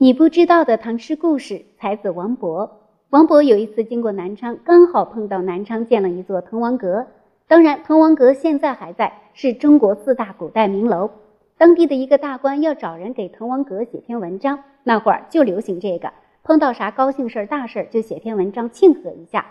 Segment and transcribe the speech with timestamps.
[0.00, 2.70] 你不知道的唐诗故事：才子王勃。
[3.10, 7.04] 王勃有一次经过南昌，刚好碰到南昌建了一座滕王阁。
[7.48, 11.10] 当然，滕王阁现在还在，是中国四大古代名楼。
[11.56, 16.12] 当地的一个大官要找人给滕王阁写篇文章，那会儿就流行这个，
[16.44, 19.46] 碰到啥高兴事儿、大事儿就写篇文章庆贺一下。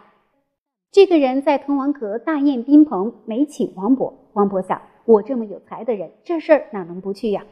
[0.93, 4.13] 这个人在滕王阁大宴宾朋，没请王勃。
[4.31, 7.43] 王勃想，我这么有才的人，这事儿哪能不去呀？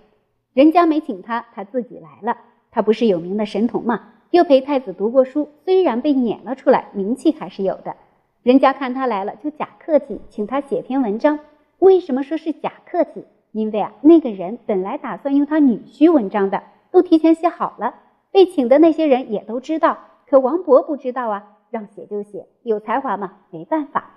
[0.53, 2.37] 人家没请他，他自己来了。
[2.75, 4.01] 他不是有名的神童吗？
[4.31, 7.95] 又陪太子读过书，虽然被撵了出来，名气还是有的。
[8.43, 11.39] 人家看他来了，就假客气，请他写篇文章。
[11.79, 13.23] 为什么说是假客气？
[13.53, 17.95] 因为啊，那个人本来打算用他女婿文章的，都提前写好了。
[18.29, 19.97] 被请的那些人也都知道，
[20.27, 24.09] 可王勃不知道啊，让写就写，有才华嘛，没办法。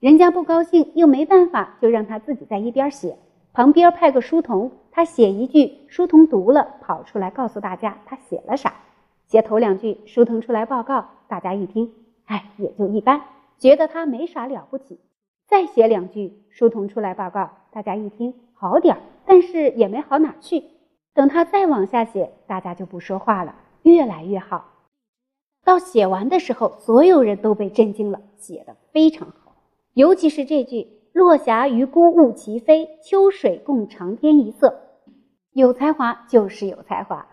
[0.00, 3.18] 人家不高兴，又没办法，就让他自己在一边写。
[3.52, 8.72] 旁边派个书童，他写一句，书童读了，跑出来告诉大家他写了啥。
[9.26, 11.92] 写头两句，书童出来报告，大家一听，
[12.24, 13.20] 哎，也就一般，
[13.58, 14.98] 觉得他没啥了不起。
[15.46, 20.64] 再写两句，书童出来报告，大家一听，好点儿，但是也没好哪去。
[21.12, 24.64] 等他再往下写，大家就不说话了，越来越好。
[25.62, 29.56] 到写完的时候，所有人都被震惊了，写的非常好，
[29.92, 30.96] 尤其是这句。
[31.12, 34.82] 落霞与孤鹜齐飞，秋水共长天一色。
[35.56, 37.24] 有才华就是有才华。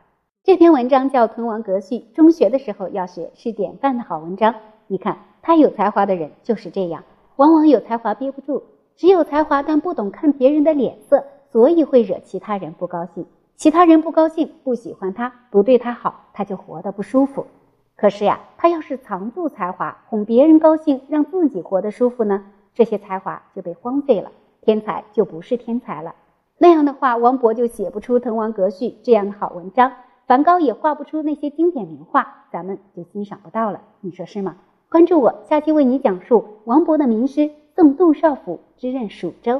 [0.46, 4.56] 这篇文章叫《滕王阁序》，中学的时候要学，是典范的好文章。
[4.88, 7.04] 你看，他有才华的人就是这样，
[7.36, 8.64] 往往有才华憋不住，
[8.96, 13.26] 只有才华但不懂看别人的脸色，所以会惹其他人不高兴。
[13.58, 17.46] 其他人不高兴，不喜欢他，不对他好，他就活得不舒服。
[17.98, 22.46] 可是呀，他要是藏住才华，哄别人高兴，让自己活得舒服呢？
[22.74, 26.16] 这些才华就被荒废了，天才就不是天才了。
[26.64, 29.92] 那样的话，王勃就写不出《滕王阁序》这样的好文章，
[30.28, 33.82] 梵高也画不出那些经典名画，咱们就欣赏不到了。
[34.00, 34.56] 你说是吗？
[34.90, 37.42] 关注我，下期为你讲述王勃的名诗
[37.76, 39.56] 《赠杜少府之任蜀州》。